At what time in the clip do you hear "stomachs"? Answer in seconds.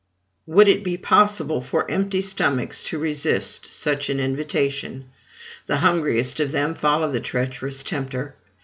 2.23-2.83